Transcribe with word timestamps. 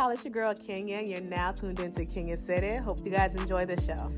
y'all, 0.00 0.08
it's 0.08 0.24
your 0.24 0.32
girl 0.32 0.54
Kenya, 0.54 1.02
you're 1.02 1.20
now 1.20 1.52
tuned 1.52 1.78
into 1.78 2.06
Kenya 2.06 2.34
It. 2.48 2.80
Hope 2.80 3.04
you 3.04 3.10
guys 3.10 3.34
enjoy 3.34 3.66
the 3.66 3.78
show. 3.82 4.10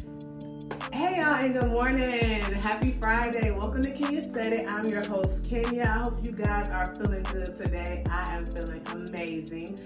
Hey 0.93 1.17
y'all, 1.17 1.43
and 1.43 1.55
good 1.55 1.73
morning. 1.73 2.41
Happy 2.63 2.93
Friday. 3.01 3.51
Welcome 3.51 3.83
to 3.83 3.91
Kenya 3.91 4.21
It. 4.21 4.69
I'm 4.69 4.85
your 4.85 5.05
host, 5.05 5.45
Kenya. 5.51 5.83
I 5.83 6.03
hope 6.05 6.25
you 6.25 6.31
guys 6.31 6.69
are 6.69 6.95
feeling 6.95 7.25
good 7.25 7.59
today. 7.59 8.05
I 8.13 8.37
am 8.37 8.47
feeling 8.47 8.81
amazing. 8.93 9.81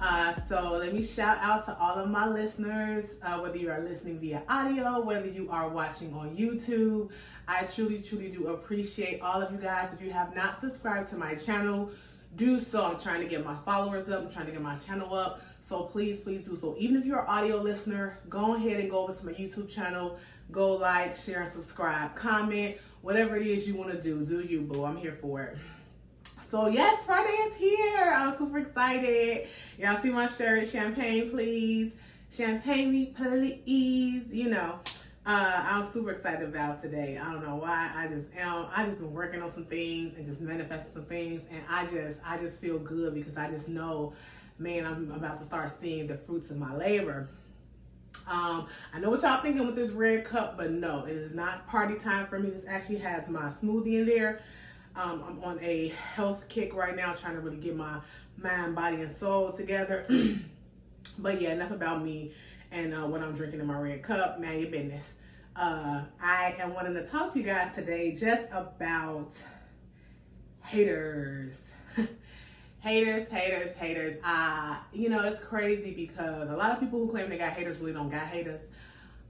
Uh, 0.00 0.34
so 0.48 0.78
let 0.78 0.94
me 0.94 1.02
shout 1.02 1.36
out 1.42 1.66
to 1.66 1.76
all 1.78 1.96
of 1.96 2.08
my 2.08 2.26
listeners, 2.26 3.16
uh, 3.22 3.38
whether 3.38 3.58
you 3.58 3.70
are 3.70 3.80
listening 3.80 4.20
via 4.20 4.42
audio, 4.48 5.02
whether 5.02 5.28
you 5.28 5.50
are 5.50 5.68
watching 5.68 6.14
on 6.14 6.34
YouTube. 6.34 7.10
I 7.46 7.64
truly, 7.64 8.00
truly 8.00 8.30
do 8.30 8.46
appreciate 8.46 9.20
all 9.20 9.42
of 9.42 9.52
you 9.52 9.58
guys. 9.58 9.92
If 9.92 10.00
you 10.00 10.12
have 10.12 10.34
not 10.34 10.60
subscribed 10.60 11.10
to 11.10 11.16
my 11.16 11.34
channel, 11.34 11.90
do 12.36 12.58
so. 12.58 12.84
I'm 12.84 12.98
trying 12.98 13.20
to 13.20 13.28
get 13.28 13.44
my 13.44 13.56
followers 13.64 14.08
up. 14.08 14.22
I'm 14.22 14.30
trying 14.30 14.46
to 14.46 14.52
get 14.52 14.62
my 14.62 14.76
channel 14.78 15.14
up. 15.14 15.42
So 15.62 15.82
please, 15.84 16.20
please 16.20 16.46
do 16.46 16.56
so. 16.56 16.74
Even 16.78 16.96
if 16.96 17.04
you're 17.04 17.20
an 17.20 17.26
audio 17.28 17.58
listener, 17.58 18.18
go 18.28 18.54
ahead 18.54 18.80
and 18.80 18.90
go 18.90 18.98
over 19.04 19.14
to 19.14 19.26
my 19.26 19.32
YouTube 19.32 19.68
channel. 19.68 20.18
Go 20.50 20.72
like, 20.72 21.14
share, 21.14 21.42
and 21.42 21.50
subscribe. 21.50 22.14
Comment, 22.14 22.76
whatever 23.00 23.36
it 23.36 23.46
is 23.46 23.66
you 23.66 23.74
want 23.74 23.92
to 23.92 24.00
do. 24.00 24.24
Do 24.24 24.40
you, 24.40 24.62
boo. 24.62 24.84
I'm 24.84 24.96
here 24.96 25.12
for 25.12 25.42
it. 25.42 25.56
So 26.50 26.66
yes, 26.66 27.02
Friday 27.06 27.30
is 27.30 27.56
here. 27.56 28.12
I'm 28.14 28.36
super 28.36 28.58
excited. 28.58 29.48
Y'all 29.78 30.00
see 30.02 30.10
my 30.10 30.26
shirt, 30.26 30.68
champagne, 30.68 31.30
please. 31.30 31.94
Champagne, 32.30 33.14
please. 33.14 34.24
You 34.30 34.50
know, 34.50 34.80
uh, 35.24 35.62
I'm 35.64 35.92
super 35.92 36.10
excited 36.10 36.48
about 36.48 36.82
today. 36.82 37.16
I 37.16 37.32
don't 37.32 37.46
know 37.46 37.56
why. 37.56 37.90
I 37.94 38.08
just 38.08 38.26
am. 38.36 38.66
I 38.74 38.84
just 38.84 38.98
been 38.98 39.12
working 39.12 39.40
on 39.40 39.50
some 39.50 39.66
things 39.66 40.16
and 40.16 40.26
just 40.26 40.40
manifesting 40.40 40.92
some 40.92 41.04
things, 41.04 41.46
and 41.52 41.62
I 41.70 41.86
just, 41.86 42.18
I 42.26 42.38
just 42.38 42.60
feel 42.60 42.78
good 42.78 43.14
because 43.14 43.36
I 43.36 43.48
just 43.48 43.68
know, 43.68 44.14
man, 44.58 44.84
I'm 44.84 45.12
about 45.12 45.38
to 45.38 45.44
start 45.44 45.70
seeing 45.80 46.08
the 46.08 46.16
fruits 46.16 46.50
of 46.50 46.56
my 46.56 46.74
labor. 46.74 47.28
Um, 48.28 48.66
I 48.92 48.98
know 48.98 49.10
what 49.10 49.22
y'all 49.22 49.40
thinking 49.40 49.64
with 49.64 49.76
this 49.76 49.90
red 49.90 50.24
cup, 50.24 50.56
but 50.56 50.72
no, 50.72 51.04
it 51.04 51.16
is 51.16 51.34
not 51.34 51.68
party 51.68 51.98
time 51.98 52.26
for 52.26 52.38
me. 52.40 52.50
This 52.50 52.64
actually 52.68 52.98
has 52.98 53.28
my 53.28 53.52
smoothie 53.62 54.00
in 54.00 54.06
there. 54.06 54.42
Um, 54.96 55.24
I'm 55.26 55.44
on 55.44 55.58
a 55.62 55.88
health 55.88 56.48
kick 56.48 56.74
right 56.74 56.94
now, 56.96 57.12
trying 57.14 57.34
to 57.34 57.40
really 57.40 57.56
get 57.56 57.76
my 57.76 58.00
mind, 58.36 58.74
body, 58.74 59.02
and 59.02 59.16
soul 59.16 59.52
together. 59.52 60.04
but 61.18 61.40
yeah, 61.40 61.52
enough 61.52 61.70
about 61.70 62.02
me 62.02 62.32
and 62.72 62.94
uh, 62.94 63.06
what 63.06 63.22
I'm 63.22 63.34
drinking 63.34 63.60
in 63.60 63.66
my 63.66 63.78
red 63.78 64.02
cup. 64.02 64.40
Man, 64.40 64.58
your 64.58 64.70
business. 64.70 65.12
Uh, 65.54 66.02
I 66.20 66.54
am 66.58 66.72
wanting 66.72 66.94
to 66.94 67.06
talk 67.06 67.32
to 67.34 67.38
you 67.38 67.44
guys 67.44 67.74
today 67.74 68.14
just 68.14 68.48
about 68.52 69.32
haters. 70.64 71.52
haters, 72.80 73.28
haters, 73.28 73.74
haters. 73.76 74.16
Uh, 74.24 74.76
you 74.94 75.10
know, 75.10 75.20
it's 75.22 75.40
crazy 75.40 75.92
because 75.92 76.48
a 76.48 76.56
lot 76.56 76.70
of 76.72 76.80
people 76.80 76.98
who 77.00 77.10
claim 77.10 77.28
they 77.28 77.36
got 77.36 77.52
haters 77.52 77.76
really 77.78 77.92
don't 77.92 78.08
got 78.08 78.28
haters 78.28 78.62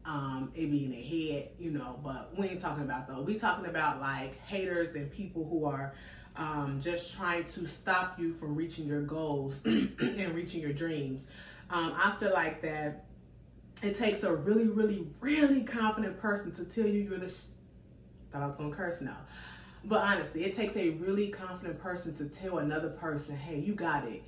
um, 0.05 0.51
it 0.55 0.71
be 0.71 0.85
in 0.85 0.93
their 0.93 1.03
head, 1.03 1.51
you 1.59 1.71
know, 1.71 1.99
but 2.03 2.37
we 2.37 2.49
ain't 2.49 2.61
talking 2.61 2.83
about 2.85 3.07
those. 3.09 3.27
We 3.27 3.39
talking 3.39 3.67
about 3.67 4.01
like 4.01 4.41
haters 4.45 4.95
and 4.95 5.11
people 5.11 5.47
who 5.49 5.65
are 5.65 5.95
um, 6.37 6.81
just 6.81 7.15
trying 7.15 7.45
to 7.45 7.67
stop 7.67 8.19
you 8.19 8.33
from 8.33 8.55
reaching 8.55 8.87
your 8.87 9.03
goals 9.03 9.61
and 9.65 10.35
reaching 10.35 10.61
your 10.61 10.73
dreams. 10.73 11.27
Um, 11.71 11.93
I 11.97 12.15
feel 12.19 12.33
like 12.33 12.63
that 12.63 13.05
it 13.83 13.97
takes 13.97 14.23
a 14.23 14.33
really, 14.33 14.69
really, 14.69 15.07
really 15.21 15.65
confident 15.65 16.19
person 16.21 16.53
to 16.55 16.65
tell 16.65 16.87
you 16.87 17.01
you're 17.03 17.19
the. 17.19 17.29
Sh- 17.29 17.43
Thought 18.33 18.43
I 18.43 18.47
was 18.47 18.57
gonna 18.57 18.75
curse 18.75 19.03
now, 19.03 19.19
but 19.85 20.01
honestly, 20.01 20.45
it 20.45 20.57
takes 20.57 20.75
a 20.77 20.91
really 20.91 21.29
confident 21.29 21.79
person 21.79 22.15
to 22.17 22.25
tell 22.35 22.59
another 22.59 22.89
person, 22.89 23.37
"Hey, 23.37 23.59
you 23.59 23.75
got 23.75 24.07
it." 24.07 24.23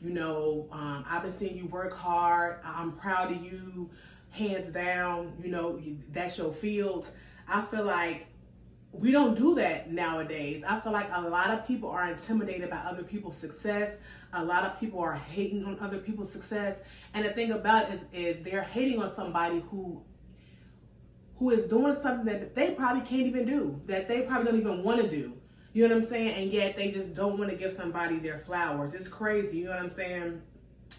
You 0.00 0.10
know, 0.10 0.68
um, 0.72 1.04
I've 1.06 1.22
been 1.22 1.32
seeing 1.32 1.56
you 1.58 1.66
work 1.66 1.94
hard. 1.94 2.60
I'm 2.64 2.92
proud 2.92 3.30
of 3.30 3.44
you 3.44 3.90
hands 4.30 4.72
down, 4.72 5.34
you 5.42 5.50
know, 5.50 5.80
that's 6.10 6.38
your 6.38 6.52
field. 6.52 7.06
I 7.46 7.60
feel 7.60 7.84
like 7.84 8.26
we 8.92 9.10
don't 9.10 9.34
do 9.34 9.54
that 9.54 9.90
nowadays. 9.90 10.62
I 10.66 10.78
feel 10.80 10.92
like 10.92 11.08
a 11.12 11.20
lot 11.22 11.50
of 11.50 11.66
people 11.66 11.88
are 11.88 12.10
intimidated 12.10 12.68
by 12.68 12.76
other 12.76 13.02
people's 13.02 13.36
success. 13.36 13.96
A 14.34 14.44
lot 14.44 14.64
of 14.64 14.78
people 14.78 15.00
are 15.00 15.14
hating 15.14 15.64
on 15.64 15.78
other 15.80 15.98
people's 15.98 16.30
success. 16.30 16.80
And 17.14 17.24
the 17.24 17.30
thing 17.30 17.52
about 17.52 17.90
it 17.90 18.00
is, 18.12 18.36
is 18.36 18.44
they're 18.44 18.62
hating 18.62 19.02
on 19.02 19.14
somebody 19.14 19.62
who 19.70 20.02
who 21.36 21.50
is 21.50 21.66
doing 21.66 21.96
something 21.96 22.26
that 22.26 22.54
they 22.54 22.70
probably 22.72 23.02
can't 23.02 23.26
even 23.26 23.44
do, 23.44 23.80
that 23.86 24.06
they 24.06 24.22
probably 24.22 24.52
don't 24.52 24.60
even 24.60 24.84
want 24.84 25.00
to 25.00 25.08
do. 25.08 25.36
You 25.72 25.88
know 25.88 25.94
what 25.96 26.04
I'm 26.04 26.08
saying? 26.08 26.34
And 26.40 26.52
yet 26.52 26.76
they 26.76 26.92
just 26.92 27.14
don't 27.14 27.38
want 27.38 27.50
to 27.50 27.56
give 27.56 27.72
somebody 27.72 28.18
their 28.18 28.38
flowers. 28.38 28.94
It's 28.94 29.08
crazy. 29.08 29.58
You 29.58 29.64
know 29.64 29.70
what 29.70 29.80
I'm 29.80 29.92
saying? 29.92 30.40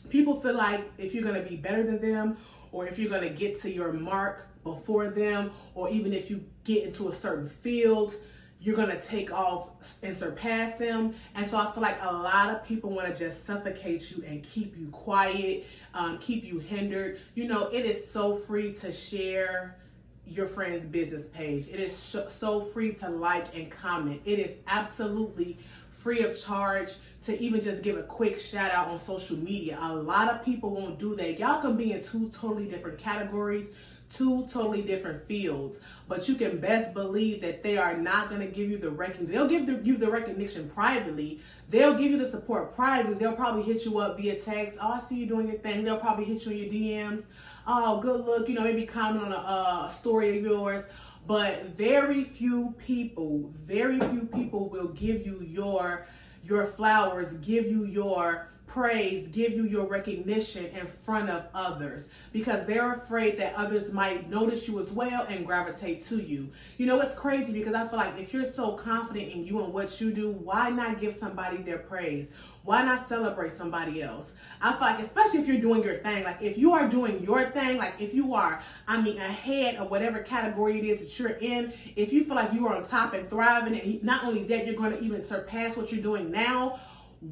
People 0.10 0.42
feel 0.42 0.56
like 0.56 0.92
if 0.98 1.14
you're 1.14 1.24
going 1.24 1.42
to 1.42 1.48
be 1.48 1.56
better 1.56 1.84
than 1.84 2.02
them 2.02 2.38
or 2.72 2.88
if 2.88 3.00
you're 3.00 3.10
going 3.10 3.22
to 3.22 3.30
get 3.30 3.62
to 3.62 3.72
your 3.72 3.94
mark 3.94 4.50
before 4.64 5.10
them, 5.10 5.52
or 5.76 5.90
even 5.90 6.14
if 6.14 6.30
you 6.30 6.44
get 6.64 6.86
into 6.86 7.10
a 7.10 7.14
certain 7.14 7.48
field, 7.48 8.16
you're 8.60 8.78
to 8.78 9.02
take 9.02 9.34
off 9.34 9.72
and 10.04 10.18
surpass 10.18 10.76
them. 10.76 11.16
And 11.36 11.46
so 11.46 11.58
I 11.58 11.70
feel 11.72 11.84
like 11.84 11.98
a 12.02 12.14
lot 12.14 12.50
of 12.50 12.66
people 12.66 12.92
want 12.92 13.14
to 13.14 13.20
just 13.20 13.46
suffocate 13.46 14.10
you 14.10 14.24
and 14.26 14.42
keep 14.42 14.78
you 14.78 14.88
quiet, 14.88 15.66
um, 15.94 16.18
keep 16.20 16.46
you 16.46 16.60
hindered. 16.60 17.20
You 17.36 17.48
know, 17.48 17.68
it 17.68 17.86
is 17.86 18.10
so 18.12 18.36
free 18.36 18.74
to 18.76 18.92
share 18.92 19.78
your 20.26 20.46
friend's 20.46 20.86
business 20.86 21.28
page. 21.28 21.68
It 21.68 21.82
is 21.82 21.92
sh- 22.02 22.32
so 22.32 22.62
free 22.62 22.94
to 22.94 23.10
like 23.10 23.54
and 23.54 23.70
comment. 23.70 24.22
It 24.24 24.40
is 24.40 24.56
absolutely 24.68 25.58
free 25.92 26.24
of 26.24 26.40
charge 26.42 26.96
to 27.26 27.38
even 27.40 27.62
just 27.62 27.84
give 27.84 27.98
a 27.98 28.04
quick 28.04 28.40
shout 28.40 28.72
out 28.72 28.88
on 28.88 29.00
social 29.00 29.38
media. 29.38 29.78
A 29.82 29.94
lot 29.94 30.30
of 30.30 30.44
people 30.44 30.72
won't 30.72 31.00
do 31.00 31.16
that. 31.16 31.40
Y'all 31.40 31.62
can 31.62 31.76
be 31.76 31.92
in 31.92 32.04
two 32.04 32.30
totally 32.30 32.68
different 32.68 32.98
categories, 32.98 33.68
two 34.16 34.48
totally 34.48 34.82
different 34.82 35.26
fields, 35.26 35.80
but 36.08 36.28
you 36.28 36.36
can 36.36 36.60
best 36.60 36.94
believe 36.94 37.42
that 37.42 37.64
they 37.64 37.78
are 37.78 37.98
not 37.98 38.30
going 38.30 38.42
to 38.42 38.48
give 38.48 38.70
you 38.70 38.78
the 38.78 38.90
recognition. 38.90 39.32
They'll 39.32 39.48
give 39.48 39.66
the, 39.66 39.82
you 39.84 39.98
the 39.98 40.12
recognition 40.12 40.70
privately. 40.70 41.42
They'll 41.70 41.96
give 41.96 42.12
you 42.12 42.18
the 42.18 42.30
support 42.30 42.76
privately. 42.76 43.16
They'll 43.16 43.36
probably 43.36 43.64
hit 43.64 43.86
you 43.86 43.98
up 44.00 44.18
via 44.18 44.36
text. 44.36 44.78
Oh, 44.82 44.94
I 44.94 45.00
see 45.00 45.16
you 45.16 45.26
doing 45.26 45.48
your 45.48 45.58
thing. 45.58 45.84
They'll 45.84 45.98
probably 45.98 46.26
hit 46.26 46.46
you 46.46 46.52
in 46.52 46.58
your 46.58 46.72
DMs. 46.72 47.24
Oh, 47.66 48.00
good 48.02 48.26
look. 48.26 48.48
You 48.48 48.56
know, 48.56 48.64
maybe 48.64 48.86
comment 48.86 49.26
on 49.26 49.32
a, 49.32 49.88
a 49.88 49.90
story 49.92 50.38
of 50.38 50.44
yours 50.44 50.86
but 51.26 51.68
very 51.68 52.22
few 52.22 52.76
people 52.78 53.50
very 53.54 53.98
few 53.98 54.26
people 54.26 54.68
will 54.68 54.90
give 54.90 55.26
you 55.26 55.40
your 55.40 56.06
your 56.44 56.66
flowers, 56.66 57.34
give 57.38 57.66
you 57.66 57.86
your 57.86 58.50
praise, 58.74 59.28
give 59.28 59.52
you 59.52 59.66
your 59.66 59.86
recognition 59.86 60.66
in 60.66 60.88
front 60.88 61.30
of 61.30 61.46
others 61.54 62.10
because 62.32 62.66
they're 62.66 62.94
afraid 62.94 63.38
that 63.38 63.54
others 63.54 63.94
might 63.94 64.28
notice 64.32 64.68
you 64.68 64.80
as 64.80 64.90
well 64.90 65.28
and 65.30 65.46
gravitate 65.46 66.04
to 66.04 66.18
you. 66.18 66.50
You 66.78 66.88
know, 66.88 67.00
it's 67.00 67.14
crazy 67.14 67.54
because 67.54 67.76
I 67.76 67.88
feel 67.88 68.00
like 68.00 68.18
if 68.18 68.34
you're 68.34 68.46
so 68.46 68.72
confident 68.72 69.32
in 69.32 69.46
you 69.46 69.64
and 69.64 69.72
what 69.72 70.02
you 70.02 70.12
do, 70.12 70.32
why 70.32 70.72
not 70.72 71.00
give 71.00 71.14
somebody 71.14 71.58
their 71.58 71.78
praise? 71.78 72.32
Why 72.64 72.84
not 72.84 73.06
celebrate 73.06 73.52
somebody 73.52 74.02
else? 74.02 74.32
I 74.60 74.72
feel 74.72 74.82
like, 74.82 75.00
especially 75.00 75.42
if 75.42 75.48
you're 75.48 75.62
doing 75.62 75.84
your 75.84 75.98
thing, 75.98 76.24
like 76.24 76.42
if 76.42 76.58
you 76.58 76.74
are 76.74 76.90
doing 76.90 77.22
your 77.22 77.44
thing, 77.44 77.78
like 77.78 78.02
if 78.02 78.12
you 78.12 78.34
are, 78.34 78.64
I 78.88 79.00
mean, 79.00 79.20
ahead 79.20 79.76
of 79.76 79.92
whatever 79.92 80.20
category 80.24 80.80
it 80.80 80.86
is 80.86 81.02
that 81.02 81.20
you're 81.20 81.38
in, 81.38 81.74
if 81.96 82.12
you 82.12 82.24
feel 82.24 82.36
like 82.36 82.52
you 82.52 82.66
are 82.66 82.76
on 82.76 82.88
top 82.88 83.14
and 83.14 83.30
thriving, 83.30 83.80
and 83.80 84.04
not 84.04 84.24
only 84.24 84.46
that, 84.46 84.66
you're 84.66 84.76
going 84.76 84.94
to 84.94 85.00
even 85.04 85.24
surpass 85.24 85.78
what 85.78 85.92
you're 85.92 86.02
doing 86.02 86.32
now, 86.32 86.80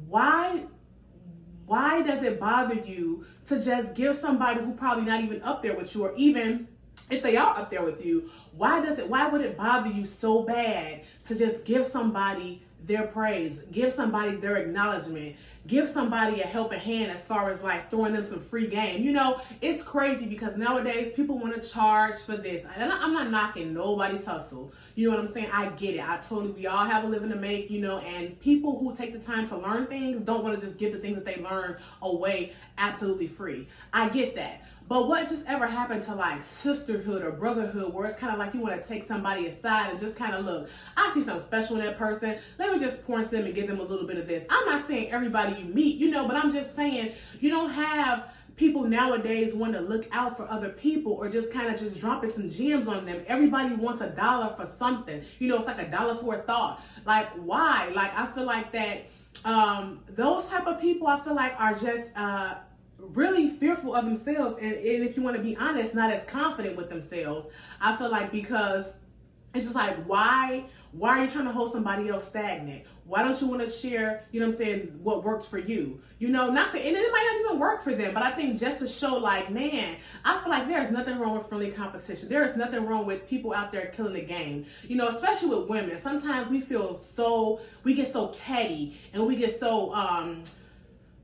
why 0.06 0.66
why 1.72 2.02
does 2.02 2.22
it 2.22 2.38
bother 2.38 2.74
you 2.74 3.24
to 3.46 3.58
just 3.58 3.94
give 3.94 4.14
somebody 4.14 4.60
who 4.60 4.74
probably 4.74 5.06
not 5.06 5.22
even 5.22 5.42
up 5.42 5.62
there 5.62 5.74
with 5.74 5.94
you 5.94 6.04
or 6.04 6.12
even 6.18 6.68
if 7.10 7.22
they 7.22 7.34
are 7.34 7.58
up 7.58 7.70
there 7.70 7.82
with 7.82 8.04
you 8.04 8.28
why 8.54 8.84
does 8.84 8.98
it 8.98 9.08
why 9.08 9.26
would 9.26 9.40
it 9.40 9.56
bother 9.56 9.88
you 9.88 10.04
so 10.04 10.42
bad 10.42 11.00
to 11.26 11.34
just 11.34 11.64
give 11.64 11.86
somebody 11.86 12.60
their 12.84 13.06
praise 13.06 13.60
give 13.72 13.90
somebody 13.90 14.36
their 14.36 14.56
acknowledgement 14.56 15.34
give 15.66 15.88
somebody 15.88 16.40
a 16.40 16.46
helping 16.46 16.80
hand 16.80 17.10
as 17.10 17.26
far 17.26 17.50
as 17.50 17.62
like 17.62 17.88
throwing 17.90 18.12
them 18.12 18.22
some 18.22 18.40
free 18.40 18.66
game. 18.66 19.02
You 19.02 19.12
know, 19.12 19.40
it's 19.60 19.82
crazy 19.82 20.26
because 20.26 20.56
nowadays 20.56 21.12
people 21.12 21.38
want 21.38 21.54
to 21.60 21.68
charge 21.68 22.16
for 22.16 22.36
this. 22.36 22.66
I'm 22.76 23.12
not 23.12 23.30
knocking 23.30 23.72
nobody's 23.72 24.24
hustle. 24.24 24.72
You 24.94 25.08
know 25.08 25.16
what 25.16 25.26
I'm 25.26 25.32
saying? 25.32 25.50
I 25.52 25.70
get 25.70 25.94
it. 25.94 26.00
I 26.00 26.20
totally, 26.28 26.52
we 26.52 26.66
all 26.66 26.84
have 26.84 27.04
a 27.04 27.06
living 27.06 27.30
to 27.30 27.36
make, 27.36 27.70
you 27.70 27.80
know, 27.80 27.98
and 27.98 28.38
people 28.40 28.78
who 28.78 28.94
take 28.94 29.12
the 29.12 29.20
time 29.20 29.46
to 29.48 29.56
learn 29.56 29.86
things 29.86 30.22
don't 30.22 30.42
want 30.42 30.58
to 30.58 30.66
just 30.66 30.78
give 30.78 30.92
the 30.92 30.98
things 30.98 31.14
that 31.14 31.24
they 31.24 31.40
learn 31.40 31.76
away 32.02 32.52
absolutely 32.78 33.28
free. 33.28 33.68
I 33.92 34.08
get 34.08 34.34
that. 34.34 34.62
But 34.88 35.08
what 35.08 35.26
just 35.28 35.46
ever 35.46 35.66
happened 35.66 36.02
to 36.04 36.14
like 36.14 36.42
sisterhood 36.42 37.22
or 37.22 37.30
brotherhood 37.30 37.94
where 37.94 38.04
it's 38.04 38.18
kind 38.18 38.30
of 38.30 38.38
like 38.38 38.52
you 38.52 38.60
want 38.60 38.82
to 38.82 38.86
take 38.86 39.06
somebody 39.08 39.46
aside 39.46 39.90
and 39.90 39.98
just 39.98 40.16
kind 40.16 40.34
of 40.34 40.44
look, 40.44 40.68
I 40.96 41.10
see 41.14 41.22
something 41.22 41.46
special 41.46 41.76
in 41.76 41.82
that 41.84 41.96
person. 41.96 42.36
Let 42.58 42.72
me 42.72 42.78
just 42.78 43.02
point 43.06 43.30
to 43.30 43.36
them 43.36 43.46
and 43.46 43.54
give 43.54 43.68
them 43.68 43.80
a 43.80 43.84
little 43.84 44.06
bit 44.06 44.18
of 44.18 44.28
this. 44.28 44.44
I'm 44.50 44.66
not 44.66 44.86
saying 44.86 45.10
everybody 45.52 45.68
you 45.68 45.74
meet, 45.74 45.96
you 45.98 46.10
know, 46.10 46.26
but 46.26 46.36
I'm 46.36 46.52
just 46.52 46.74
saying 46.74 47.12
you 47.40 47.50
don't 47.50 47.70
have 47.70 48.28
people 48.56 48.84
nowadays 48.84 49.54
want 49.54 49.72
to 49.72 49.80
look 49.80 50.06
out 50.12 50.36
for 50.36 50.48
other 50.48 50.68
people 50.68 51.12
or 51.12 51.28
just 51.28 51.52
kind 51.52 51.72
of 51.72 51.78
just 51.78 51.98
dropping 51.98 52.30
some 52.30 52.50
gems 52.50 52.86
on 52.86 53.06
them. 53.06 53.22
Everybody 53.26 53.74
wants 53.74 54.02
a 54.02 54.10
dollar 54.10 54.54
for 54.54 54.66
something. 54.66 55.22
You 55.38 55.48
know, 55.48 55.56
it's 55.56 55.66
like 55.66 55.80
a 55.80 55.90
dollar 55.90 56.14
for 56.14 56.36
a 56.36 56.42
thought. 56.42 56.82
Like 57.06 57.30
why? 57.32 57.90
Like 57.94 58.12
I 58.14 58.26
feel 58.26 58.44
like 58.44 58.72
that 58.72 59.06
um 59.44 60.00
those 60.10 60.46
type 60.48 60.66
of 60.66 60.80
people 60.80 61.06
I 61.06 61.18
feel 61.20 61.34
like 61.34 61.58
are 61.58 61.74
just 61.74 62.10
uh 62.14 62.56
really 62.98 63.48
fearful 63.48 63.94
of 63.96 64.04
themselves 64.04 64.56
and, 64.60 64.72
and 64.72 65.04
if 65.04 65.16
you 65.16 65.22
want 65.24 65.36
to 65.36 65.42
be 65.42 65.56
honest 65.56 65.92
not 65.92 66.12
as 66.12 66.24
confident 66.26 66.76
with 66.76 66.88
themselves 66.88 67.46
i 67.80 67.96
feel 67.96 68.08
like 68.08 68.30
because 68.30 68.94
it's 69.54 69.64
just 69.64 69.76
like 69.76 69.96
why 70.04 70.64
why 70.92 71.18
are 71.18 71.24
you 71.24 71.30
trying 71.30 71.46
to 71.46 71.52
hold 71.52 71.72
somebody 71.72 72.10
else 72.10 72.28
stagnant? 72.28 72.84
Why 73.06 73.22
don't 73.22 73.40
you 73.40 73.46
want 73.46 73.62
to 73.62 73.68
share 73.70 74.26
you 74.30 74.40
know 74.40 74.46
what 74.46 74.52
i'm 74.52 74.58
saying 74.58 74.98
what 75.02 75.24
works 75.24 75.48
for 75.48 75.58
you? 75.58 76.00
You 76.18 76.28
know 76.28 76.50
not 76.50 76.70
saying 76.70 76.86
and 76.86 76.96
it 76.96 77.12
might 77.12 77.40
not 77.40 77.46
even 77.46 77.58
work 77.60 77.82
for 77.82 77.94
them 77.94 78.14
but 78.14 78.22
i 78.22 78.30
think 78.30 78.58
just 78.60 78.80
to 78.80 78.88
show 78.88 79.16
like 79.16 79.50
man 79.50 79.96
i 80.24 80.38
feel 80.40 80.50
like 80.50 80.68
there's 80.68 80.90
nothing 80.90 81.18
wrong 81.18 81.36
with 81.36 81.46
friendly 81.46 81.70
competition. 81.70 82.28
There 82.28 82.44
is 82.44 82.56
nothing 82.56 82.86
wrong 82.86 83.06
with 83.06 83.28
people 83.28 83.52
out 83.52 83.72
there 83.72 83.86
killing 83.86 84.14
the 84.14 84.24
game. 84.24 84.66
You 84.86 84.96
know 84.96 85.08
especially 85.08 85.48
with 85.48 85.68
women. 85.68 86.00
Sometimes 86.00 86.50
we 86.50 86.60
feel 86.60 86.98
so 87.14 87.60
we 87.84 87.94
get 87.94 88.12
so 88.12 88.28
catty 88.28 88.96
and 89.12 89.26
we 89.26 89.36
get 89.36 89.58
so 89.58 89.94
um 89.94 90.42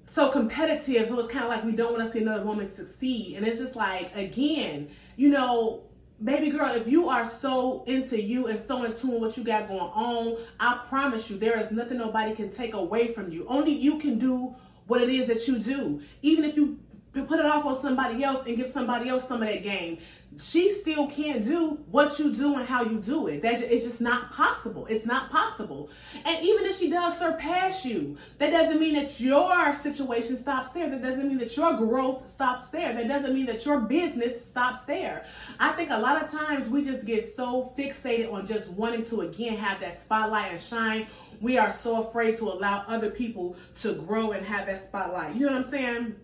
so 0.06 0.30
competitive. 0.30 1.08
So 1.08 1.18
it's 1.18 1.28
kind 1.28 1.44
of 1.44 1.50
like 1.50 1.64
we 1.64 1.72
don't 1.72 1.92
want 1.92 2.04
to 2.04 2.10
see 2.10 2.22
another 2.22 2.44
woman 2.44 2.66
succeed. 2.66 3.36
And 3.36 3.46
it's 3.46 3.58
just 3.58 3.76
like 3.76 4.14
again 4.16 4.88
you 5.16 5.28
know 5.30 5.87
baby 6.22 6.50
girl, 6.50 6.74
if 6.74 6.88
you 6.88 7.08
are 7.08 7.26
so 7.26 7.84
into 7.86 8.20
you 8.20 8.46
and 8.46 8.60
so 8.66 8.82
in 8.84 8.96
tune 8.96 9.12
with 9.12 9.20
what 9.20 9.36
you 9.36 9.44
got 9.44 9.68
going 9.68 9.80
on, 9.80 10.36
I 10.58 10.80
promise 10.88 11.30
you, 11.30 11.38
there 11.38 11.58
is 11.58 11.70
nothing 11.70 11.98
nobody 11.98 12.34
can 12.34 12.50
take 12.50 12.74
away 12.74 13.08
from 13.08 13.30
you. 13.30 13.46
Only 13.48 13.72
you 13.72 13.98
can 13.98 14.18
do 14.18 14.54
what 14.86 15.00
it 15.02 15.08
is 15.08 15.28
that 15.28 15.46
you 15.46 15.58
do. 15.58 16.02
Even 16.22 16.44
if 16.44 16.56
you 16.56 16.78
put 17.12 17.40
it 17.40 17.46
off 17.46 17.64
on 17.64 17.80
somebody 17.80 18.22
else 18.22 18.46
and 18.46 18.56
give 18.56 18.68
somebody 18.68 19.08
else 19.08 19.26
some 19.26 19.42
of 19.42 19.48
that 19.48 19.62
game 19.62 19.98
she 20.36 20.72
still 20.72 21.08
can't 21.08 21.42
do 21.42 21.78
what 21.90 22.18
you 22.18 22.32
do 22.32 22.56
and 22.56 22.66
how 22.66 22.82
you 22.82 23.00
do 23.00 23.26
it. 23.28 23.42
That 23.42 23.60
it's 23.62 23.84
just 23.84 24.00
not 24.00 24.32
possible. 24.32 24.86
It's 24.86 25.06
not 25.06 25.30
possible. 25.30 25.90
And 26.24 26.44
even 26.44 26.64
if 26.66 26.78
she 26.78 26.90
does 26.90 27.18
surpass 27.18 27.84
you, 27.84 28.16
that 28.38 28.50
doesn't 28.50 28.78
mean 28.78 28.94
that 28.94 29.18
your 29.18 29.74
situation 29.74 30.36
stops 30.36 30.70
there. 30.70 30.90
That 30.90 31.02
doesn't 31.02 31.26
mean 31.26 31.38
that 31.38 31.56
your 31.56 31.76
growth 31.76 32.28
stops 32.28 32.70
there. 32.70 32.92
That 32.92 33.08
doesn't 33.08 33.34
mean 33.34 33.46
that 33.46 33.64
your 33.64 33.80
business 33.80 34.44
stops 34.44 34.82
there. 34.82 35.24
I 35.58 35.70
think 35.72 35.90
a 35.90 35.98
lot 35.98 36.22
of 36.22 36.30
times 36.30 36.68
we 36.68 36.84
just 36.84 37.06
get 37.06 37.34
so 37.34 37.72
fixated 37.76 38.32
on 38.32 38.46
just 38.46 38.68
wanting 38.68 39.06
to 39.06 39.22
again 39.22 39.56
have 39.56 39.80
that 39.80 40.02
spotlight 40.02 40.52
and 40.52 40.60
shine. 40.60 41.06
We 41.40 41.56
are 41.56 41.72
so 41.72 42.06
afraid 42.06 42.36
to 42.38 42.48
allow 42.48 42.84
other 42.86 43.10
people 43.10 43.56
to 43.80 43.94
grow 43.94 44.32
and 44.32 44.44
have 44.44 44.66
that 44.66 44.88
spotlight. 44.88 45.36
You 45.36 45.46
know 45.46 45.52
what 45.52 45.66
I'm 45.66 45.70
saying? 45.70 46.16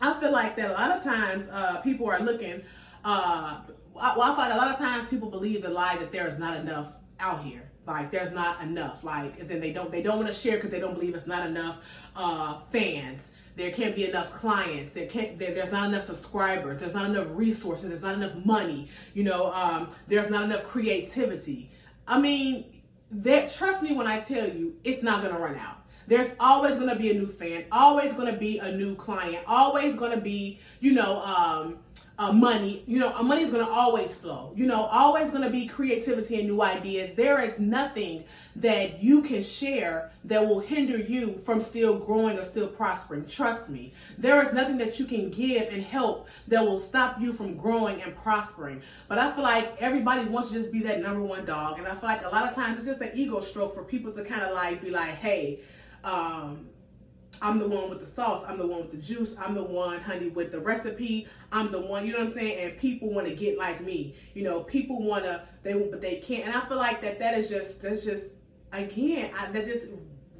I 0.00 0.12
feel 0.20 0.32
like 0.32 0.56
that 0.56 0.70
a 0.70 0.74
lot 0.74 0.90
of 0.90 1.02
times 1.02 1.48
uh, 1.50 1.80
people 1.82 2.08
are 2.08 2.20
looking 2.20 2.62
uh, 3.04 3.60
well, 3.94 4.22
I 4.22 4.34
feel 4.34 4.44
like 4.44 4.52
a 4.52 4.56
lot 4.56 4.68
of 4.68 4.78
times 4.78 5.08
people 5.08 5.30
believe 5.30 5.62
the 5.62 5.70
lie 5.70 5.96
that 5.96 6.12
there 6.12 6.26
is 6.28 6.38
not 6.38 6.58
enough 6.58 6.88
out 7.18 7.42
here. 7.42 7.70
Like 7.86 8.10
there's 8.10 8.32
not 8.32 8.60
enough. 8.62 9.04
Like 9.04 9.38
as 9.38 9.50
in 9.50 9.60
they 9.60 9.72
don't 9.72 9.90
they 9.90 10.02
don't 10.02 10.16
want 10.16 10.28
to 10.28 10.34
share 10.34 10.56
because 10.56 10.70
they 10.70 10.80
don't 10.80 10.94
believe 10.94 11.14
it's 11.14 11.26
not 11.26 11.46
enough 11.46 11.78
uh, 12.16 12.60
fans. 12.72 13.30
There 13.54 13.70
can't 13.70 13.94
be 13.94 14.04
enough 14.06 14.32
clients. 14.32 14.90
There 14.90 15.06
can't. 15.06 15.38
There, 15.38 15.54
there's 15.54 15.72
not 15.72 15.88
enough 15.88 16.04
subscribers. 16.04 16.80
There's 16.80 16.94
not 16.94 17.08
enough 17.08 17.28
resources. 17.30 17.90
There's 17.90 18.02
not 18.02 18.14
enough 18.14 18.44
money. 18.44 18.88
You 19.14 19.22
know. 19.22 19.52
Um, 19.52 19.88
there's 20.08 20.28
not 20.28 20.42
enough 20.42 20.64
creativity. 20.64 21.70
I 22.08 22.20
mean, 22.20 22.64
that 23.10 23.52
trust 23.52 23.82
me 23.82 23.94
when 23.94 24.08
I 24.08 24.20
tell 24.20 24.48
you, 24.48 24.74
it's 24.82 25.02
not 25.02 25.22
gonna 25.22 25.38
run 25.38 25.56
out. 25.56 25.85
There's 26.06 26.32
always 26.38 26.76
gonna 26.76 26.96
be 26.96 27.10
a 27.10 27.14
new 27.14 27.26
fan. 27.26 27.64
Always 27.72 28.12
gonna 28.12 28.36
be 28.36 28.58
a 28.58 28.72
new 28.72 28.94
client. 28.94 29.44
Always 29.46 29.96
gonna 29.96 30.20
be, 30.20 30.60
you 30.80 30.92
know. 30.92 31.22
Um, 31.22 31.78
uh, 32.18 32.32
money. 32.32 32.82
You 32.86 32.98
know, 32.98 33.22
money 33.22 33.42
is 33.42 33.50
going 33.50 33.64
to 33.64 33.70
always 33.70 34.16
flow. 34.16 34.52
You 34.56 34.66
know, 34.66 34.84
always 34.84 35.30
going 35.30 35.42
to 35.42 35.50
be 35.50 35.66
creativity 35.66 36.38
and 36.38 36.48
new 36.48 36.62
ideas. 36.62 37.14
There 37.14 37.40
is 37.40 37.58
nothing 37.58 38.24
that 38.56 39.02
you 39.02 39.22
can 39.22 39.42
share 39.42 40.10
that 40.24 40.46
will 40.46 40.60
hinder 40.60 40.96
you 40.96 41.38
from 41.38 41.60
still 41.60 41.98
growing 41.98 42.38
or 42.38 42.44
still 42.44 42.68
prospering. 42.68 43.26
Trust 43.26 43.68
me. 43.68 43.92
There 44.16 44.40
is 44.42 44.52
nothing 44.52 44.78
that 44.78 44.98
you 44.98 45.04
can 45.04 45.30
give 45.30 45.72
and 45.72 45.82
help 45.82 46.28
that 46.48 46.62
will 46.62 46.80
stop 46.80 47.20
you 47.20 47.32
from 47.32 47.56
growing 47.56 48.00
and 48.00 48.16
prospering. 48.16 48.82
But 49.08 49.18
I 49.18 49.32
feel 49.32 49.44
like 49.44 49.76
everybody 49.80 50.24
wants 50.24 50.50
to 50.50 50.60
just 50.60 50.72
be 50.72 50.80
that 50.84 51.02
number 51.02 51.20
one 51.22 51.44
dog. 51.44 51.78
And 51.78 51.86
I 51.86 51.94
feel 51.94 52.08
like 52.08 52.24
a 52.24 52.28
lot 52.28 52.48
of 52.48 52.54
times 52.54 52.78
it's 52.78 52.86
just 52.86 53.00
an 53.02 53.10
ego 53.14 53.40
stroke 53.40 53.74
for 53.74 53.84
people 53.84 54.12
to 54.12 54.24
kind 54.24 54.42
of 54.42 54.54
like 54.54 54.82
be 54.82 54.90
like, 54.90 55.16
hey, 55.16 55.60
um, 56.06 56.68
I'm 57.42 57.58
the 57.58 57.68
one 57.68 57.90
with 57.90 58.00
the 58.00 58.06
sauce. 58.06 58.44
I'm 58.48 58.56
the 58.58 58.66
one 58.66 58.80
with 58.80 58.92
the 58.92 58.96
juice. 58.96 59.34
I'm 59.38 59.54
the 59.54 59.62
one, 59.62 60.00
honey, 60.00 60.28
with 60.28 60.52
the 60.52 60.60
recipe. 60.60 61.28
I'm 61.52 61.70
the 61.70 61.80
one, 61.80 62.06
you 62.06 62.12
know 62.12 62.20
what 62.20 62.28
I'm 62.28 62.34
saying? 62.34 62.70
And 62.70 62.78
people 62.78 63.12
want 63.12 63.26
to 63.28 63.34
get 63.34 63.58
like 63.58 63.82
me. 63.82 64.14
You 64.34 64.44
know, 64.44 64.60
people 64.62 65.02
want 65.02 65.24
to, 65.24 65.42
they 65.62 65.74
but 65.74 66.00
they 66.00 66.20
can't. 66.20 66.46
And 66.46 66.56
I 66.56 66.60
feel 66.66 66.78
like 66.78 67.02
that 67.02 67.18
that 67.18 67.36
is 67.36 67.50
just, 67.50 67.82
that's 67.82 68.04
just, 68.04 68.24
again, 68.72 69.32
I, 69.38 69.50
that 69.50 69.66
just 69.66 69.88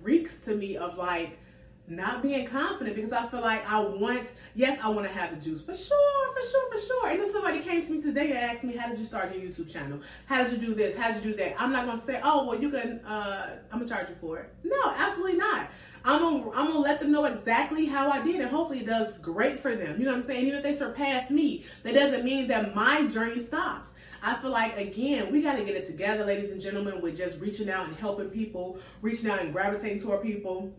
reeks 0.02 0.40
to 0.42 0.54
me 0.54 0.76
of 0.76 0.96
like 0.96 1.38
not 1.88 2.22
being 2.22 2.46
confident 2.46 2.96
because 2.96 3.12
I 3.12 3.26
feel 3.26 3.40
like 3.40 3.70
I 3.70 3.80
want, 3.80 4.26
yes, 4.54 4.78
I 4.82 4.88
want 4.88 5.06
to 5.06 5.12
have 5.12 5.30
the 5.30 5.36
juice 5.36 5.64
for 5.64 5.74
sure, 5.74 6.34
for 6.34 6.48
sure, 6.48 6.72
for 6.72 6.78
sure. 6.78 7.08
And 7.08 7.20
if 7.20 7.32
somebody 7.32 7.60
came 7.60 7.86
to 7.86 7.92
me 7.92 8.02
today 8.02 8.30
and 8.30 8.38
asked 8.38 8.64
me, 8.64 8.76
how 8.76 8.88
did 8.88 8.98
you 8.98 9.04
start 9.04 9.34
your 9.34 9.48
YouTube 9.48 9.72
channel? 9.72 10.00
How 10.26 10.42
did 10.42 10.52
you 10.52 10.58
do 10.68 10.74
this? 10.74 10.96
How 10.96 11.12
did 11.12 11.24
you 11.24 11.32
do 11.32 11.36
that? 11.38 11.60
I'm 11.60 11.72
not 11.72 11.86
going 11.86 11.98
to 11.98 12.04
say, 12.04 12.20
oh, 12.22 12.46
well, 12.46 12.60
you 12.60 12.70
can, 12.70 13.00
uh, 13.00 13.58
I'm 13.72 13.78
going 13.78 13.88
to 13.88 13.94
charge 13.94 14.08
you 14.08 14.14
for 14.16 14.38
it. 14.38 14.54
No, 14.64 14.94
absolutely 14.96 15.38
not. 15.38 15.68
I'm 16.06 16.20
gonna 16.20 16.50
I'm 16.50 16.68
gonna 16.68 16.78
let 16.78 17.00
them 17.00 17.10
know 17.10 17.24
exactly 17.24 17.86
how 17.86 18.08
I 18.08 18.22
did, 18.22 18.40
and 18.40 18.48
hopefully 18.48 18.78
it 18.78 18.86
does 18.86 19.18
great 19.18 19.58
for 19.58 19.74
them. 19.74 19.98
You 19.98 20.04
know 20.04 20.12
what 20.12 20.18
I'm 20.18 20.22
saying? 20.22 20.46
Even 20.46 20.58
if 20.58 20.62
they 20.62 20.72
surpass 20.72 21.30
me, 21.30 21.64
that 21.82 21.94
doesn't 21.94 22.24
mean 22.24 22.46
that 22.46 22.76
my 22.76 23.08
journey 23.08 23.40
stops. 23.40 23.90
I 24.22 24.36
feel 24.36 24.52
like 24.52 24.76
again, 24.78 25.32
we 25.32 25.42
got 25.42 25.56
to 25.56 25.64
get 25.64 25.74
it 25.74 25.86
together, 25.86 26.24
ladies 26.24 26.52
and 26.52 26.60
gentlemen, 26.60 27.00
with 27.00 27.16
just 27.16 27.40
reaching 27.40 27.68
out 27.68 27.88
and 27.88 27.96
helping 27.96 28.28
people, 28.28 28.78
reaching 29.02 29.28
out 29.28 29.40
and 29.40 29.52
gravitating 29.52 30.00
toward 30.00 30.22
people. 30.22 30.72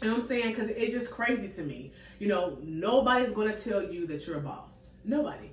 You 0.00 0.08
know 0.08 0.14
what 0.14 0.22
I'm 0.22 0.28
saying? 0.28 0.48
Because 0.50 0.70
it's 0.70 0.92
just 0.92 1.10
crazy 1.10 1.48
to 1.54 1.62
me. 1.62 1.92
You 2.18 2.28
know, 2.28 2.58
nobody's 2.62 3.32
gonna 3.32 3.56
tell 3.56 3.82
you 3.82 4.06
that 4.06 4.26
you're 4.26 4.38
a 4.38 4.42
boss. 4.42 4.88
Nobody. 5.04 5.50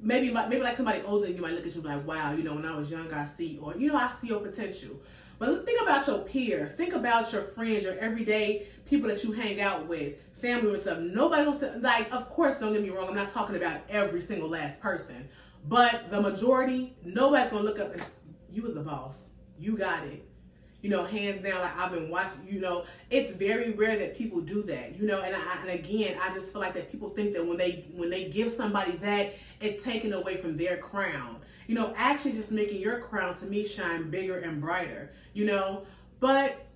Maybe 0.00 0.32
maybe 0.32 0.60
like 0.60 0.76
somebody 0.76 1.02
older 1.02 1.28
you 1.28 1.42
might 1.42 1.52
look 1.52 1.66
at 1.66 1.74
you 1.74 1.82
like, 1.82 2.06
wow, 2.06 2.32
you 2.32 2.42
know, 2.42 2.54
when 2.54 2.64
I 2.64 2.76
was 2.76 2.90
young, 2.90 3.12
I 3.12 3.24
see, 3.24 3.58
or 3.60 3.76
you 3.76 3.88
know, 3.88 3.96
I 3.96 4.08
see 4.08 4.28
your 4.28 4.40
potential. 4.40 5.00
But 5.40 5.64
think 5.64 5.80
about 5.80 6.06
your 6.06 6.18
peers. 6.18 6.74
Think 6.74 6.92
about 6.92 7.32
your 7.32 7.40
friends, 7.40 7.84
your 7.84 7.98
everyday 7.98 8.66
people 8.84 9.08
that 9.08 9.24
you 9.24 9.32
hang 9.32 9.58
out 9.60 9.86
with, 9.86 10.16
family 10.34 10.70
and 10.74 10.80
stuff. 10.80 10.98
Nobody 10.98 11.46
wants 11.46 11.60
to, 11.60 11.78
like, 11.78 12.12
of 12.12 12.28
course, 12.28 12.58
don't 12.58 12.74
get 12.74 12.82
me 12.82 12.90
wrong, 12.90 13.08
I'm 13.08 13.14
not 13.14 13.32
talking 13.32 13.56
about 13.56 13.80
every 13.88 14.20
single 14.20 14.50
last 14.50 14.82
person. 14.82 15.28
But 15.66 16.10
the 16.10 16.20
majority, 16.20 16.94
nobody's 17.04 17.50
going 17.50 17.64
to 17.64 17.68
look 17.68 17.78
up, 17.78 17.92
as, 17.92 18.10
you 18.52 18.62
was 18.62 18.74
the 18.74 18.82
boss. 18.82 19.30
You 19.58 19.78
got 19.78 20.04
it. 20.04 20.29
You 20.82 20.90
know, 20.90 21.04
hands 21.04 21.42
down, 21.42 21.60
like 21.60 21.76
I've 21.76 21.92
been 21.92 22.08
watching, 22.08 22.46
you 22.48 22.60
know, 22.60 22.84
it's 23.10 23.34
very 23.34 23.72
rare 23.72 23.98
that 23.98 24.16
people 24.16 24.40
do 24.40 24.62
that, 24.62 24.98
you 24.98 25.06
know, 25.06 25.20
and, 25.20 25.36
I, 25.36 25.58
and 25.60 25.70
again, 25.70 26.18
I 26.20 26.32
just 26.32 26.52
feel 26.52 26.62
like 26.62 26.74
that 26.74 26.90
people 26.90 27.10
think 27.10 27.34
that 27.34 27.46
when 27.46 27.58
they, 27.58 27.84
when 27.94 28.08
they 28.08 28.30
give 28.30 28.50
somebody 28.50 28.92
that, 28.92 29.34
it's 29.60 29.84
taken 29.84 30.14
away 30.14 30.36
from 30.36 30.56
their 30.56 30.78
crown 30.78 31.36
you 31.70 31.76
know, 31.76 31.94
actually 31.96 32.32
just 32.32 32.50
making 32.50 32.80
your 32.80 32.98
crown 32.98 33.32
to 33.36 33.46
me 33.46 33.64
shine 33.64 34.10
bigger 34.10 34.40
and 34.40 34.60
brighter, 34.60 35.12
you 35.34 35.44
know. 35.44 35.84
But 36.18 36.66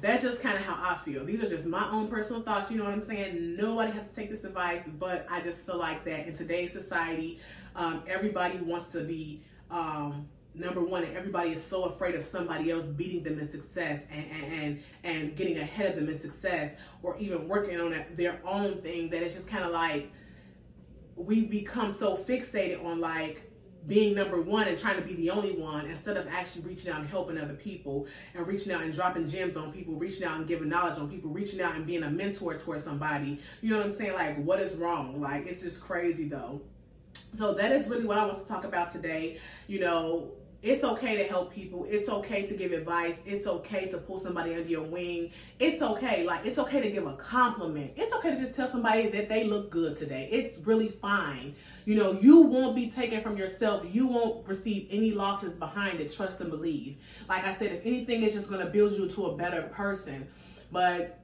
that's 0.00 0.22
just 0.22 0.40
kind 0.40 0.56
of 0.56 0.62
how 0.62 0.76
I 0.80 0.94
feel. 0.98 1.24
These 1.24 1.42
are 1.42 1.48
just 1.48 1.66
my 1.66 1.84
own 1.90 2.06
personal 2.06 2.40
thoughts. 2.40 2.70
You 2.70 2.78
know 2.78 2.84
what 2.84 2.92
I'm 2.92 3.04
saying? 3.08 3.56
Nobody 3.56 3.90
has 3.90 4.08
to 4.08 4.14
take 4.14 4.30
this 4.30 4.44
advice, 4.44 4.82
but 5.00 5.26
I 5.28 5.40
just 5.40 5.66
feel 5.66 5.78
like 5.78 6.04
that 6.04 6.28
in 6.28 6.36
today's 6.36 6.70
society, 6.72 7.40
um, 7.74 8.04
everybody 8.06 8.58
wants 8.58 8.92
to 8.92 9.02
be 9.02 9.42
um, 9.68 10.28
number 10.54 10.80
one, 10.80 11.04
and 11.04 11.16
everybody 11.16 11.50
is 11.50 11.64
so 11.64 11.84
afraid 11.84 12.14
of 12.14 12.24
somebody 12.24 12.70
else 12.70 12.86
beating 12.86 13.22
them 13.22 13.38
in 13.38 13.48
success 13.50 14.02
and 14.10 14.26
and 14.30 14.52
and, 14.52 14.82
and 15.04 15.36
getting 15.36 15.58
ahead 15.58 15.90
of 15.90 15.96
them 15.96 16.08
in 16.08 16.18
success, 16.18 16.76
or 17.02 17.16
even 17.18 17.48
working 17.48 17.80
on 17.80 17.94
their 18.14 18.40
own 18.44 18.80
thing 18.82 19.10
that 19.10 19.22
it's 19.22 19.34
just 19.34 19.48
kind 19.48 19.64
of 19.64 19.72
like 19.72 20.10
we've 21.16 21.50
become 21.50 21.90
so 21.90 22.16
fixated 22.16 22.84
on 22.84 23.00
like 23.00 23.42
being 23.86 24.14
number 24.14 24.40
one 24.40 24.68
and 24.68 24.76
trying 24.76 24.96
to 24.96 25.06
be 25.06 25.14
the 25.14 25.30
only 25.30 25.52
one 25.52 25.86
instead 25.86 26.16
of 26.16 26.26
actually 26.28 26.62
reaching 26.62 26.92
out 26.92 27.00
and 27.00 27.08
helping 27.08 27.38
other 27.38 27.54
people 27.54 28.06
and 28.34 28.46
reaching 28.46 28.72
out 28.72 28.82
and 28.82 28.92
dropping 28.92 29.26
gems 29.26 29.56
on 29.56 29.72
people, 29.72 29.94
reaching 29.94 30.24
out 30.24 30.36
and 30.36 30.46
giving 30.46 30.68
knowledge 30.68 30.98
on 30.98 31.08
people, 31.08 31.30
reaching 31.30 31.60
out 31.60 31.74
and 31.74 31.86
being 31.86 32.02
a 32.02 32.10
mentor 32.10 32.58
towards 32.58 32.84
somebody. 32.84 33.40
You 33.62 33.70
know 33.70 33.78
what 33.78 33.86
I'm 33.86 33.92
saying? 33.92 34.14
Like, 34.14 34.42
what 34.44 34.60
is 34.60 34.74
wrong? 34.74 35.20
Like, 35.20 35.46
it's 35.46 35.62
just 35.62 35.80
crazy 35.80 36.28
though. 36.28 36.60
So, 37.34 37.54
that 37.54 37.72
is 37.72 37.88
really 37.88 38.04
what 38.04 38.18
I 38.18 38.26
want 38.26 38.38
to 38.38 38.48
talk 38.48 38.64
about 38.64 38.92
today. 38.92 39.38
You 39.66 39.80
know, 39.80 40.32
it's 40.62 40.84
okay 40.84 41.16
to 41.16 41.24
help 41.24 41.54
people. 41.54 41.86
It's 41.88 42.08
okay 42.08 42.46
to 42.46 42.54
give 42.56 42.72
advice. 42.72 43.18
It's 43.24 43.46
okay 43.46 43.90
to 43.90 43.98
pull 43.98 44.18
somebody 44.18 44.54
under 44.54 44.68
your 44.68 44.82
wing. 44.82 45.30
It's 45.58 45.80
okay. 45.80 46.26
Like, 46.26 46.44
it's 46.44 46.58
okay 46.58 46.80
to 46.82 46.90
give 46.90 47.06
a 47.06 47.14
compliment. 47.14 47.92
It's 47.96 48.14
okay 48.16 48.32
to 48.32 48.36
just 48.36 48.56
tell 48.56 48.70
somebody 48.70 49.08
that 49.08 49.28
they 49.28 49.44
look 49.44 49.70
good 49.70 49.98
today. 49.98 50.28
It's 50.30 50.58
really 50.66 50.88
fine. 50.88 51.54
You 51.86 51.94
know, 51.94 52.12
you 52.12 52.42
won't 52.42 52.76
be 52.76 52.90
taken 52.90 53.22
from 53.22 53.38
yourself. 53.38 53.86
You 53.90 54.06
won't 54.06 54.46
receive 54.46 54.88
any 54.90 55.12
losses 55.12 55.54
behind 55.54 55.98
it. 56.00 56.12
Trust 56.12 56.40
and 56.40 56.50
believe. 56.50 56.96
Like 57.26 57.44
I 57.44 57.54
said, 57.54 57.72
if 57.72 57.86
anything, 57.86 58.22
it's 58.22 58.34
just 58.34 58.50
going 58.50 58.64
to 58.64 58.70
build 58.70 58.92
you 58.92 59.08
to 59.08 59.26
a 59.26 59.36
better 59.36 59.62
person. 59.62 60.28
But 60.70 61.20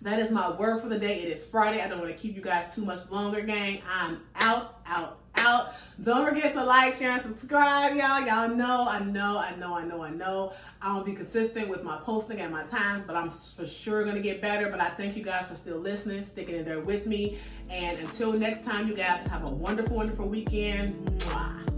that 0.00 0.18
is 0.20 0.30
my 0.30 0.50
word 0.50 0.80
for 0.80 0.88
the 0.88 0.98
day. 0.98 1.20
It 1.20 1.36
is 1.36 1.44
Friday. 1.44 1.82
I 1.82 1.88
don't 1.88 2.00
want 2.00 2.10
to 2.10 2.16
keep 2.16 2.34
you 2.34 2.42
guys 2.42 2.74
too 2.74 2.84
much 2.84 3.10
longer, 3.10 3.42
gang. 3.42 3.82
I'm 3.92 4.22
out, 4.36 4.80
out, 4.86 5.18
out. 5.50 5.74
Don't 6.02 6.26
forget 6.26 6.54
to 6.54 6.64
like, 6.64 6.94
share, 6.94 7.12
and 7.12 7.22
subscribe, 7.22 7.94
y'all. 7.94 8.24
Y'all 8.24 8.48
know, 8.48 8.88
I 8.88 9.00
know, 9.00 9.38
I 9.38 9.54
know, 9.56 9.74
I 9.74 9.84
know, 9.84 10.02
I 10.02 10.10
know. 10.10 10.52
I 10.80 10.94
won't 10.94 11.04
be 11.04 11.12
consistent 11.12 11.68
with 11.68 11.82
my 11.82 11.98
posting 11.98 12.40
and 12.40 12.50
my 12.52 12.62
times, 12.64 13.04
but 13.06 13.16
I'm 13.16 13.28
for 13.28 13.66
sure 13.66 14.04
gonna 14.04 14.20
get 14.20 14.40
better. 14.40 14.70
But 14.70 14.80
I 14.80 14.88
thank 14.88 15.16
you 15.16 15.22
guys 15.22 15.48
for 15.48 15.56
still 15.56 15.78
listening, 15.78 16.22
sticking 16.22 16.56
in 16.56 16.64
there 16.64 16.80
with 16.80 17.06
me. 17.06 17.38
And 17.70 17.98
until 17.98 18.32
next 18.32 18.64
time, 18.64 18.86
you 18.86 18.94
guys 18.94 19.26
have 19.28 19.48
a 19.48 19.52
wonderful, 19.52 19.96
wonderful 19.96 20.26
weekend. 20.26 21.22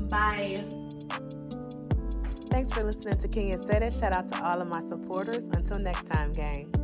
Bye. 0.08 0.68
Thanks 2.50 2.72
for 2.74 2.84
listening 2.84 3.18
to 3.18 3.28
King 3.28 3.54
and 3.54 3.64
Said 3.64 3.82
It. 3.82 3.94
Shout 3.94 4.12
out 4.12 4.30
to 4.30 4.44
all 4.44 4.60
of 4.60 4.68
my 4.68 4.82
supporters. 4.88 5.44
Until 5.56 5.82
next 5.82 6.06
time, 6.06 6.32
gang. 6.32 6.81